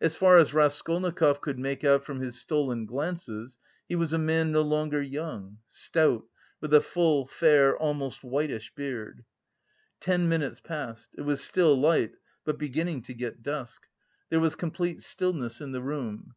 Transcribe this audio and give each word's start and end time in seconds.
As 0.00 0.14
far 0.14 0.36
as 0.38 0.54
Raskolnikov 0.54 1.40
could 1.40 1.58
make 1.58 1.82
out 1.82 2.04
from 2.04 2.20
his 2.20 2.38
stolen 2.38 2.86
glances, 2.86 3.58
he 3.88 3.96
was 3.96 4.12
a 4.12 4.16
man 4.16 4.52
no 4.52 4.62
longer 4.62 5.02
young, 5.02 5.58
stout, 5.66 6.22
with 6.60 6.72
a 6.72 6.80
full, 6.80 7.26
fair, 7.26 7.76
almost 7.76 8.22
whitish 8.22 8.72
beard. 8.76 9.24
Ten 9.98 10.28
minutes 10.28 10.60
passed. 10.60 11.10
It 11.18 11.22
was 11.22 11.40
still 11.42 11.74
light, 11.74 12.12
but 12.44 12.60
beginning 12.60 13.02
to 13.10 13.12
get 13.12 13.42
dusk. 13.42 13.88
There 14.30 14.38
was 14.38 14.54
complete 14.54 15.02
stillness 15.02 15.60
in 15.60 15.72
the 15.72 15.82
room. 15.82 16.36